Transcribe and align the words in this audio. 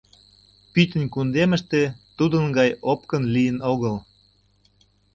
Пӱтынь 0.73 1.11
кундемыште 1.13 1.81
тудын 2.17 2.45
гай 2.57 2.69
опкын 2.91 3.23
лийын 3.33 3.57
огыл. 3.71 3.95